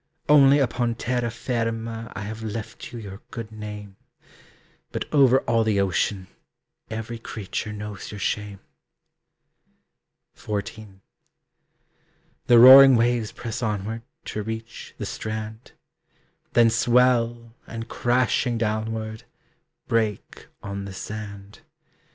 [0.27, 3.97] Only upon terra firma I have left you your good name;
[4.91, 6.25] But over all the ocean
[6.89, 8.61] Every creature knows your shame.
[10.35, 11.01] XIV.
[12.47, 15.73] The roaring waves press onward To reach the strand.
[16.53, 19.25] Then swell, and, crashing downward,
[19.87, 21.59] Break on the sand.